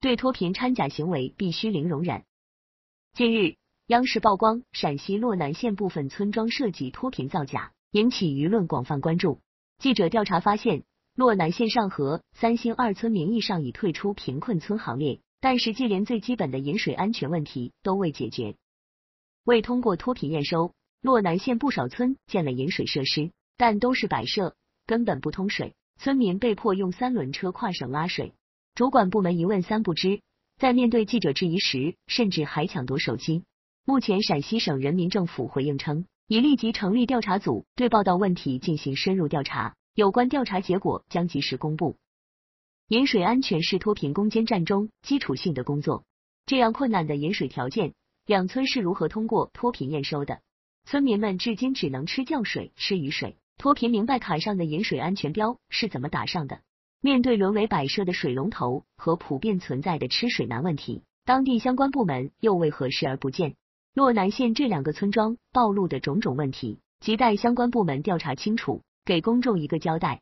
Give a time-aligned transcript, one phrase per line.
[0.00, 2.22] 对脱贫掺假行为必须零容忍。
[3.12, 9.40] 近日，央视曝光陕西洛南县部分村庄涉及脱贫造假，引起舆论广泛关注。
[9.78, 10.84] 记者调查发现，
[11.14, 18.56] 洛南县上河三星二村名义上已退出贫困村行列，但实际连最基本的饮水安全问题都未解决。
[19.44, 20.72] 未通过脱贫验收，
[21.02, 24.56] 洛南县不少村建了饮水设施，但都是摆设，
[24.86, 28.32] 根本不通水，村民被迫用三轮车跨省拉水。
[28.74, 30.22] 主管部门一问三不知，
[30.56, 33.44] 在面对记者质疑时，甚至还抢夺手机。
[33.84, 41.96] 目前，陕西省人民政府回应称，已立即成立调查组，对报道问题进行深入调查，有关调查结果将及时公布。
[42.88, 46.04] 饮水安全是脱贫攻坚战中基础性的工作，
[46.46, 47.94] 这样困难的饮水条件，
[48.26, 50.40] 两村是如何通过脱贫验收的？
[50.84, 53.36] 村民们至今只能吃降水、吃雨水。
[53.58, 56.62] 脱贫明白卡上的饮水安全标是怎么打上的？
[57.02, 63.54] 面对沦为摆设的水龙头和普遍存在的吃水难问题，当地相关部门又为何视而不见？
[63.94, 70.20] 洛南县这两个村庄暴露的种种问题，亟待相关部门调查清楚，给公众一个交代。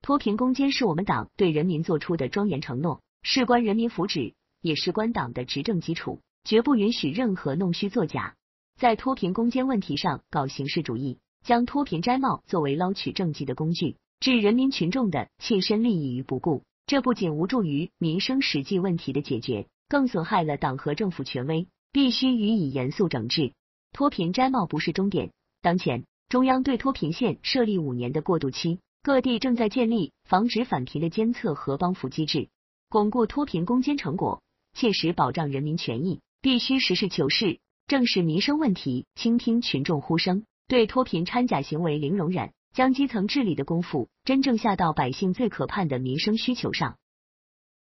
[0.00, 8.36] 脱贫攻坚是我们党对人民做出的庄严承诺，事关人民福祉，也事关党的执政基础，绝不允许任何弄虚作假，
[8.78, 21.66] 在脱贫攻坚问题上搞形式主义，将脱贫摘帽作为捞取政绩的工具，置人民群众的切身利益于不顾，这不仅无助于民生实际问题的解决，更损害了党和政府权威。
[21.92, 23.52] 必须予以严肃整治。
[23.92, 32.48] 脱贫摘帽不是终点，当前中央对脱贫县设立五年的过渡期，各地正在建立防止返贫的监测和帮扶机制，
[32.88, 34.40] 巩固脱贫攻坚成果，
[34.72, 36.20] 切实保障人民权益。
[36.40, 46.98] 必须实事求是，正视民生问题，倾听群众呼声，对脱贫掺假行为零容忍，将基层治理的功夫真正下到百姓最可盼的民生需求上。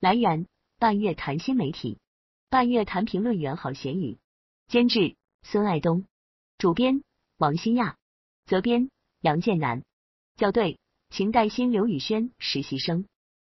[0.00, 0.46] 来源：
[0.78, 1.98] 半月谈新媒体。
[2.50, 4.18] 半月谈评论员郝贤宇，
[4.68, 6.04] 监制孙爱东，
[6.56, 7.02] 主编
[7.36, 7.96] 王新亚，
[8.46, 8.90] 责编
[9.20, 9.82] 杨建南，
[10.36, 10.78] 校对
[11.10, 13.06] 秦代新、刘宇轩，实习生。